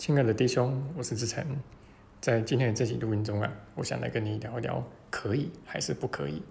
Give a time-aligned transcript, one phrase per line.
[0.00, 1.44] 亲爱的弟兄，我是志成，
[2.22, 6.42] 在今天的这期录音中啊，我想来跟你聊一聊，可以还是不可以？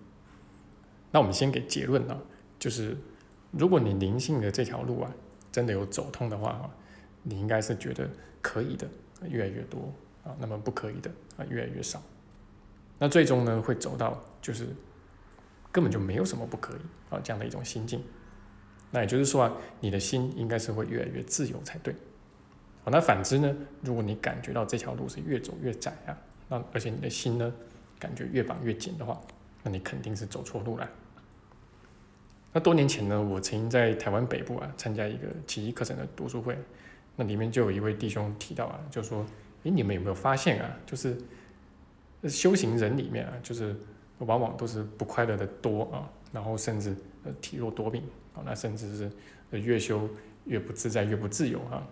[1.09, 2.21] 那我们先给结论啊，
[2.59, 2.95] 就是
[3.49, 5.11] 如果你灵性的这条路啊，
[5.51, 6.69] 真的有走通的话啊，
[7.23, 8.07] 你应该是觉得
[8.39, 8.87] 可以的
[9.27, 9.91] 越来越多
[10.23, 11.99] 啊，那么不可以的啊越来越少，
[12.99, 14.67] 那最终呢会走到就是
[15.71, 18.03] 根本就没有什么不可以啊这样的一种心境，
[18.91, 21.95] 那也就是说啊，你的心应该是会越来越自由才对。
[22.85, 23.55] 那反之呢？
[23.81, 27.53] 如果你感觉到这条路是越走越窄啊，那而且你的心呢，
[27.99, 29.21] 感觉越绑越紧的话，
[29.61, 30.89] 那你肯定是走错路了。
[32.51, 36.57] 那多年前呢，我曾经在台湾北部啊参加一个奇迹课程的读书会，
[37.15, 39.23] 那里面就有一位弟兄提到啊，就说
[39.61, 40.75] ：“诶，你们有没有发现啊？
[40.87, 41.15] 就是
[42.23, 43.75] 修行人里面啊，就是
[44.17, 48.01] 往往都是不快乐的多啊，然后甚至呃体弱多病
[48.33, 49.11] 啊，那甚至是
[49.59, 50.09] 越修
[50.45, 51.87] 越不自在，越不自由啊。”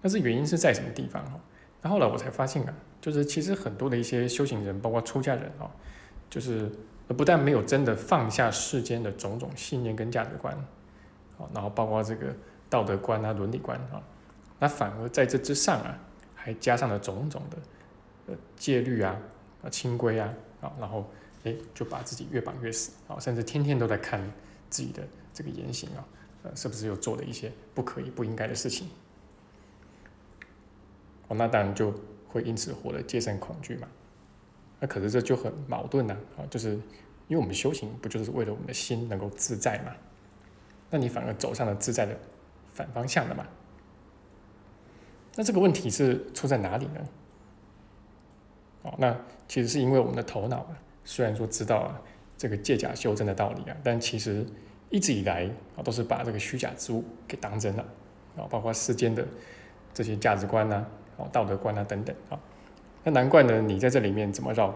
[0.00, 1.40] 但是原因是在什么地方哈？
[1.82, 5.70] 那后来我才发现啊，就是其实很多的一些修行人，包括出家人啊，
[6.28, 6.70] 就是
[7.06, 10.54] 不但没有真的放下世间的种种信念跟价值观，
[11.38, 12.34] 啊，然后包括这个
[12.68, 14.02] 道德观啊、伦理观啊，
[14.58, 15.98] 那反而在这之上啊，
[16.34, 17.56] 还加上了种种的
[18.26, 19.16] 呃戒律啊、
[19.62, 21.08] 啊清规啊，啊，然后
[21.44, 24.20] 哎就把自己越绑越死啊，甚至天天都在看
[24.68, 26.04] 自己的这个言行啊，
[26.42, 28.88] 呃，是不是又做了一些不可以、不应该的事情？
[31.28, 31.94] 哦，那当然就
[32.28, 33.88] 会因此活得戒慎恐惧嘛。
[34.80, 36.70] 那可是这就很矛盾呐，啊，就是
[37.26, 39.92] 因为我们修行不就是为了我们的心能够自在嘛？
[40.90, 42.16] 那你反而走上了自在的
[42.70, 43.44] 反方向了嘛？
[45.34, 47.00] 那这个问题是出在哪里呢？
[48.82, 52.00] 哦，那其实是因为我们的头脑啊，虽然说知道啊
[52.36, 54.46] 这个借假修真的道理啊，但其实
[54.90, 57.84] 一直以来啊都是把这个虚假之物给当真了
[58.36, 59.26] 啊，包括世间的
[59.92, 60.86] 这些价值观呐。
[61.18, 62.40] 哦，道德观啊，等等啊，
[63.04, 64.68] 那难怪呢，你在这里面怎么绕，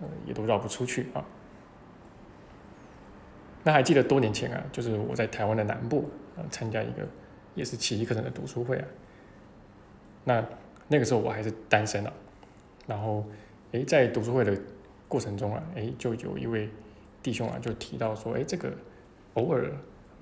[0.00, 1.24] 呃，也都绕不出去啊。
[3.62, 7.06] 那还记得多年前啊，就是我在台湾的南部啊，参加一个
[7.54, 8.84] 也是奇迹课程的读书会啊。
[10.24, 10.44] 那
[10.88, 12.12] 那个时候我还是单身啊，
[12.86, 13.24] 然后
[13.72, 14.58] 诶，在读书会的
[15.06, 16.68] 过程中啊，诶，就有一位
[17.22, 18.72] 弟兄啊，就提到说，诶，这个
[19.34, 19.70] 偶尔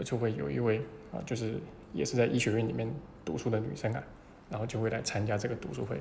[0.05, 0.79] 就会有一位
[1.13, 1.55] 啊，就是
[1.93, 2.93] 也是在医学院里面
[3.25, 4.03] 读书的女生啊。
[4.51, 5.97] 然后就会来参加这个读书会，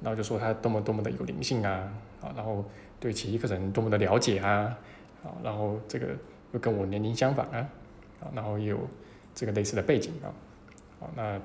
[0.00, 1.92] 然后就说他多么多么的有灵性啊，
[2.22, 2.64] 啊，然后
[3.00, 4.78] 对奇迹课程多么的了解啊，
[5.24, 6.06] 啊，然后这个
[6.52, 7.58] 又跟我年龄相仿啊，
[8.20, 8.78] 啊，然后也有
[9.34, 10.30] 这个类似的背景啊，
[11.00, 11.40] 啊，那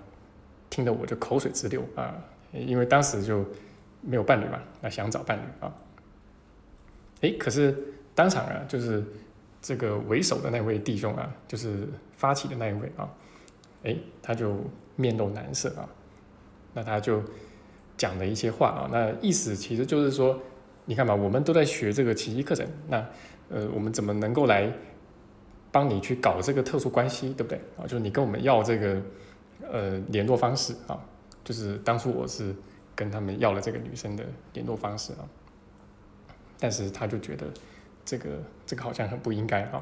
[0.69, 2.16] 听得我就口水直流啊，
[2.51, 3.44] 因为当时就
[4.01, 5.73] 没有伴侣嘛，那想找伴侣啊，
[7.22, 7.75] 诶，可是
[8.13, 9.03] 当场啊，就是
[9.61, 13.09] 这个为首的那位弟兄啊，就是发起的那一位啊，
[13.84, 14.55] 诶，他就
[14.95, 15.89] 面露难色啊。
[16.75, 17.24] 那他就
[17.97, 20.38] 讲了一些话啊，那意思其实就是说，
[20.84, 22.97] 你看吧，我们都在学这个奇迹课程，那
[23.50, 24.69] 呃，我们怎么能够来
[25.72, 27.88] 帮你去搞这个特殊关系，对不对啊？
[27.88, 29.02] 就是你跟我们要这个
[29.72, 31.00] 呃联络方式啊，
[31.46, 32.53] 就是当初我是
[32.94, 35.24] 跟他们要了这个女生的联络方式啊，
[36.59, 37.47] 但是他就觉得
[38.03, 38.30] 这个
[38.66, 39.81] 这个好像很不应该啊。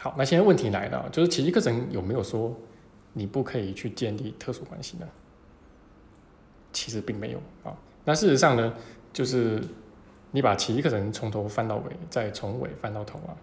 [0.00, 2.56] 好，那现在问题来了，就是奇迹课程有没有说？
[3.12, 5.06] 你不可以去建立特殊关系呢？
[6.72, 7.76] 其实并没有啊。
[8.04, 8.74] 那事实上呢，
[9.12, 9.62] 就是
[10.30, 13.36] 你把奇迹课程从头翻到尾，再从尾翻到头啊，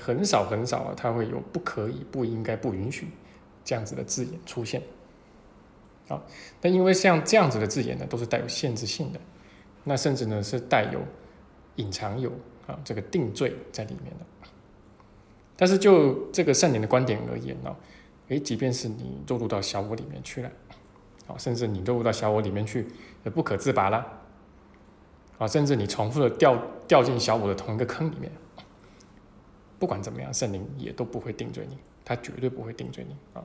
[0.00, 3.06] 很少很少啊，它会有不可以、不应该、不允许
[3.64, 4.82] 这样子的字眼出现。
[6.08, 6.20] 啊，
[6.60, 9.20] 但因为像这样子的字眼呢，都是带有限制性的，
[9.84, 11.00] 那甚至呢是带有
[11.76, 12.32] 隐藏有
[12.66, 14.48] 啊这个定罪在里面的。
[15.56, 17.74] 但是就这个圣灵的观点而言呢。
[18.28, 20.50] 诶，即便是你落入到小我里面去了，
[21.26, 22.86] 啊，甚至你落入到小我里面去，
[23.24, 24.06] 也不可自拔了，
[25.38, 26.56] 啊，甚至你重复的掉
[26.88, 28.32] 掉进小我的同一个坑里面，
[29.78, 33.44] 不管怎么样，圣灵也都不会定罪你，他绝对不会定罪你啊。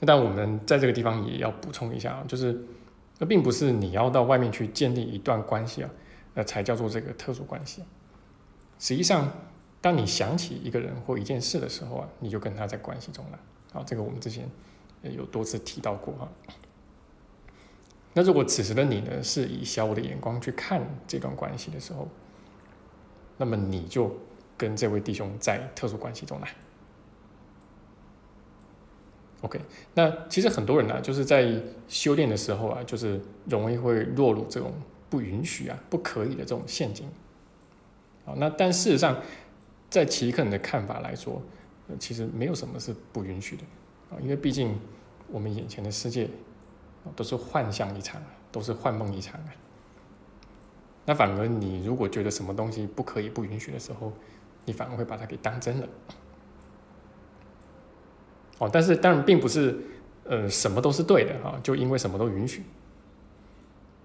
[0.00, 2.62] 但我们在这个地方也要补充一下啊，就是
[3.18, 5.90] 那并不是你要到外面去建立一段关系啊，
[6.34, 7.82] 那才叫做这个特殊关系，
[8.78, 9.32] 实际上。
[9.80, 13.38] 当你想起一个人或一件事的时候啊，你就跟他在关系中了。
[13.72, 14.48] 好，这个我们之前
[15.02, 16.28] 有多次提到过哈。
[18.12, 22.08] 那如果此时的你呢，是以小我的眼光去看这段关系的时候，
[23.36, 24.12] 那么你就
[24.56, 26.46] 跟这位弟兄在特殊关系中了。
[29.42, 29.60] OK，
[29.94, 34.72] 那其实很多人呢，就是在修炼的时候啊，就是容易会落入这种
[35.08, 37.08] 不允许啊、不可以的这种陷阱。
[38.24, 39.22] 好，那但事实上。
[39.90, 41.40] 在奇克人的看法来说，
[41.98, 43.62] 其实没有什么是不允许的，
[44.10, 44.78] 啊，因为毕竟
[45.28, 46.28] 我们眼前的世界
[47.16, 49.48] 都是幻象一场，都是幻梦一场啊。
[51.06, 54.12] 那反而你如果觉得什么东西不可以、不允许的时候，
[54.66, 55.88] 你反而会把它给当真了。
[58.58, 59.78] 哦，但是当然并不是
[60.24, 62.62] 呃什么都是对的哈，就因为什么都允许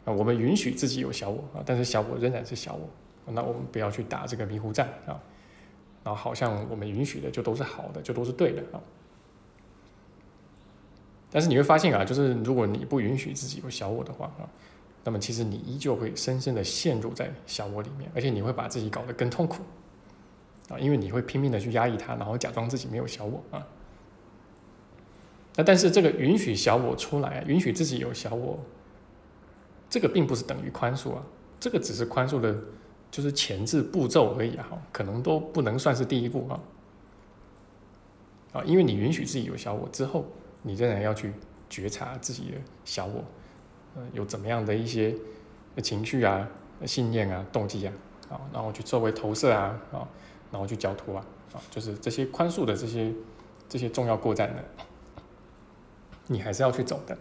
[0.06, 2.88] 啊，我们允许自己有小我啊，但是小我仍然是小我，
[3.34, 5.20] 那我们不要去打这个迷糊战啊。
[6.04, 8.82] 然后好像我们允许的就都是好的，就都是对的啊。
[11.32, 14.44] 但是你会发现啊，就是如果你不允许自己有小我的话啊，
[15.04, 19.64] 那么其实你依旧会深深的陷入在小我里面，而且你会把自己搞得更痛苦
[20.70, 23.66] 啊，因为你会拼命的去压抑它，然后假装自己没有小我啊。
[25.56, 28.60] 那但是这个允许小我出来，允许自己有小我，
[29.90, 31.24] 这个并不是等于宽恕啊，
[31.60, 32.56] 这个只是宽恕的。
[33.14, 36.60] 就是前置步骤而已哈，可能都不能算是第一步哈。
[38.54, 40.26] 啊，因为你允许自己有小我之后，
[40.64, 41.32] 你仍然要去
[41.70, 43.24] 觉察自己的小我，
[43.96, 45.14] 呃，有怎么样的一些
[45.84, 46.50] 情绪啊、
[46.88, 47.94] 信念啊、动机啊，
[48.32, 50.10] 啊，然后去作为投射啊，啊，
[50.52, 51.24] 然后去交托啊，
[51.54, 53.14] 啊，就是这些宽恕的这些
[53.70, 54.66] 这些重要过站的，
[56.26, 57.16] 你还是要去走的。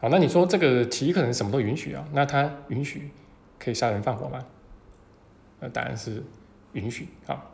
[0.00, 2.06] 好，那你说这个奇异可能什么都允许啊？
[2.12, 3.10] 那他允许？
[3.60, 4.44] 可以杀人放火吗？
[5.60, 6.22] 那答案是
[6.72, 7.44] 允许啊，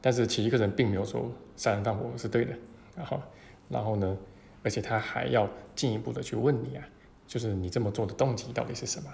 [0.00, 2.54] 但是奇异课程并没有说杀人放火是对的，
[2.94, 3.22] 然后，
[3.70, 4.16] 然后呢，
[4.62, 6.86] 而且他还要进一步的去问你啊，
[7.26, 9.08] 就是你这么做的动机到底是什么？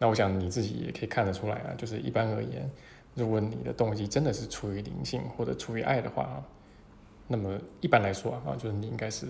[0.00, 2.68] 那我想你自己也可以看得出来啊，就是一般而言，
[3.14, 6.44] 如果你的动机真的是出于灵性或者出于爱的话啊，
[7.28, 9.28] 那么一般来说啊，就是你应该是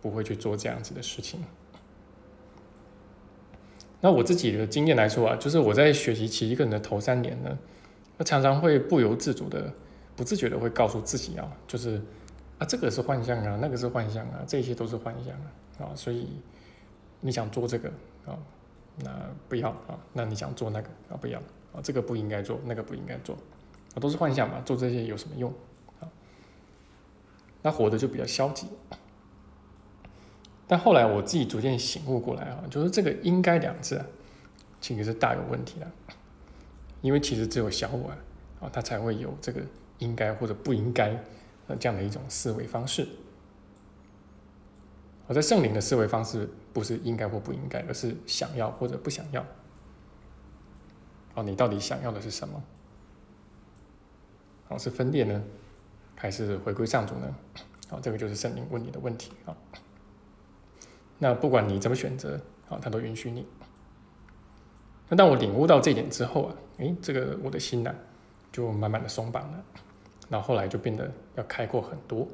[0.00, 1.40] 不会去做这样子的事情。
[4.04, 7.56] 那我自己的经验来说啊，就是我在学习奇一个人的头三年呢，
[8.18, 9.72] 那常常会不由自主的、
[10.16, 12.02] 不自觉的会告诉自己啊，就是
[12.58, 16.28] 啊，这个是幻象啊，那个是幻象啊，这些都是幻象啊，啊，所以
[17.20, 17.88] 你想做这个
[18.26, 18.36] 啊，
[19.04, 19.10] 那
[19.48, 21.38] 不要啊，那你想做那个啊，不要
[21.72, 23.36] 啊，这个不应该做，那个不应该做，
[23.94, 25.48] 啊，都是幻象嘛，做这些有什么用
[26.00, 26.10] 啊？
[27.62, 28.66] 那活的就比较消极。
[30.72, 34.06] 但后来我自己逐渐醒悟过来啊，就是这个“应该”两字啊，
[34.80, 35.86] 其实是大有问题的。
[37.02, 38.10] 因为其实只有小我
[38.58, 39.60] 啊，他才会有这个
[40.00, 41.10] “应该”或者“不应该”
[41.68, 43.06] 呃这样的一种思维方式。
[45.28, 49.44] 而在圣灵的思维方式不是应该或不应该，而是想要或者不想要。
[51.34, 52.62] 哦，你到底想要的是什么？
[54.68, 55.42] 哦，是分裂呢，
[56.16, 57.34] 还是回归上主呢？
[57.90, 59.54] 好，这个就是圣灵问你的问题啊。
[61.22, 62.34] 那不管你怎么选择，
[62.68, 63.46] 啊，他都允许你。
[65.08, 67.94] 那当我领悟到这一点之后啊，诶，这个我的心呢，
[68.50, 69.64] 就慢慢的松绑了。
[70.28, 72.26] 那后来就变得要开阔很多。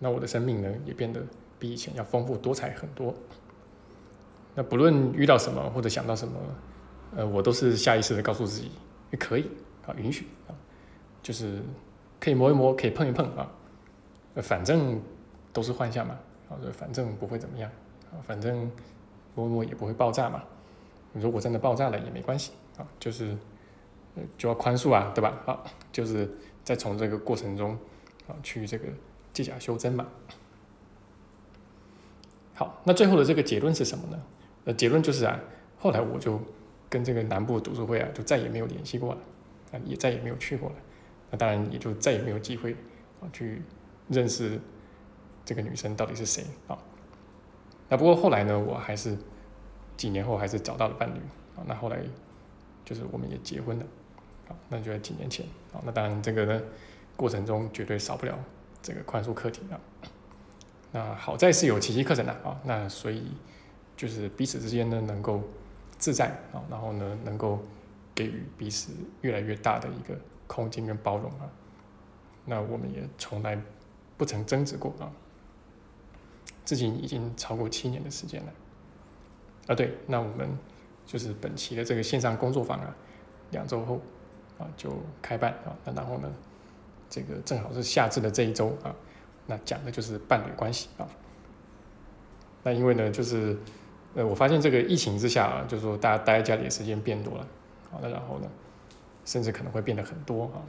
[0.00, 1.22] 那我的生命呢，也变得
[1.56, 3.14] 比以前要丰富多彩很多。
[4.56, 6.40] 那不论遇到什么或者想到什么，
[7.14, 8.72] 呃，我都是下意识的告诉自己，
[9.12, 9.48] 也可以
[9.86, 10.50] 啊，允许啊，
[11.22, 11.62] 就是
[12.18, 13.48] 可以摸一摸，可以碰一碰啊，
[14.42, 15.00] 反正
[15.52, 16.18] 都是幻象嘛。
[16.48, 17.70] 啊，反正不会怎么样，
[18.10, 18.70] 啊，反正
[19.34, 20.42] 摸摸也不会爆炸嘛。
[21.12, 23.36] 如果真的爆炸了也没关系，啊，就是
[24.36, 25.42] 就要宽恕啊，对吧？
[25.46, 25.62] 啊，
[25.92, 26.28] 就是
[26.64, 27.76] 在从这个过程中
[28.26, 28.86] 啊去这个
[29.32, 30.06] 借假修真嘛。
[32.54, 34.22] 好，那最后的这个结论是什么呢？
[34.64, 35.38] 呃，结论就是啊，
[35.78, 36.40] 后来我就
[36.88, 39.20] 跟这个南部读书会啊就再也没有联系过了，
[39.72, 40.76] 啊，也再也没有去过了。
[41.30, 42.72] 那当然也就再也没有机会
[43.20, 43.62] 啊去
[44.08, 44.58] 认识。
[45.48, 46.76] 这个女生到底是谁啊？
[47.88, 49.16] 那不过后来呢，我还是
[49.96, 51.18] 几年后还是找到了伴侣
[51.56, 51.64] 啊。
[51.66, 51.98] 那后来
[52.84, 53.86] 就是我们也结婚了
[54.46, 54.52] 啊。
[54.68, 55.80] 那就在几年前啊。
[55.86, 56.60] 那当然这个呢
[57.16, 58.38] 过程中绝对少不了
[58.82, 59.80] 这个宽恕课题啊。
[60.92, 62.60] 那好在是有奇迹课程的啊。
[62.64, 63.32] 那所以
[63.96, 65.42] 就是彼此之间呢能够
[65.96, 67.58] 自在啊，然后呢能够
[68.14, 70.14] 给予彼此越来越大的一个
[70.46, 71.48] 空间跟包容啊。
[72.44, 73.58] 那我们也从来
[74.18, 75.10] 不曾争执过啊。
[76.68, 78.52] 自己已经超过七年的时间了，
[79.68, 80.46] 啊，对，那我们
[81.06, 82.94] 就是本期的这个线上工作坊啊，
[83.52, 83.98] 两周后
[84.58, 86.30] 啊就开办啊，那然后呢，
[87.08, 88.94] 这个正好是夏至的这一周啊，
[89.46, 91.08] 那讲的就是伴侣关系啊。
[92.62, 93.56] 那因为呢，就是
[94.14, 97.46] 呃，我发现这个疫情之下啊，就是说大家待在家里的时间变多了，
[97.90, 98.46] 好，那然后呢，
[99.24, 100.60] 甚至可能会变得很多啊。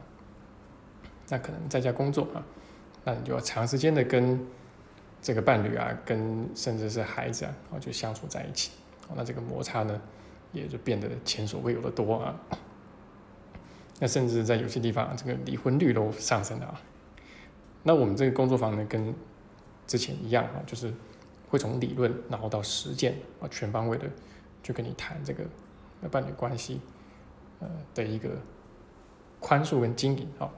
[1.28, 2.42] 那可能在家工作啊，
[3.04, 4.42] 那你就要长时间的跟。
[5.22, 8.72] 这个伴侣啊，跟甚至是孩子啊，就相处在一起，
[9.14, 10.00] 那这个摩擦呢，
[10.52, 12.34] 也就变得前所未有的多啊。
[14.00, 16.80] 那甚至在有些地方，这个离婚率都上升了啊。
[17.82, 19.14] 那我们这个工作坊呢，跟
[19.86, 20.92] 之前一样啊，就是
[21.50, 24.08] 会从理论然后到实践啊，全方位的
[24.62, 25.44] 去跟你谈这个
[26.10, 26.80] 伴侣关系
[27.58, 28.30] 呃的一个
[29.38, 30.50] 宽恕跟经营啊。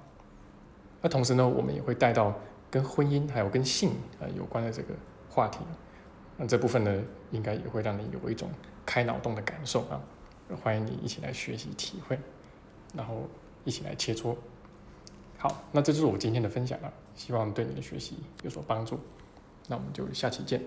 [1.01, 2.39] 那同时呢，我们也会带到
[2.73, 4.95] 跟婚姻还有跟性啊有关的这个
[5.29, 5.59] 话题。
[6.39, 8.49] 那这部分呢，应该也会让你有一种
[8.87, 10.01] 开脑洞的感受啊。
[10.63, 12.19] 欢迎你一起来学习体会，
[12.95, 13.29] 然后
[13.65, 14.35] 一起来切磋。
[15.37, 18.99] 好，那这就是我今天的分享了，希望对你的学习有所帮助。
[19.69, 20.63] 那我们就下期见。